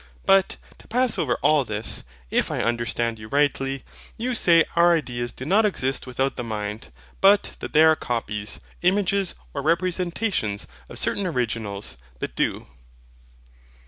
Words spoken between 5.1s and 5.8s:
do not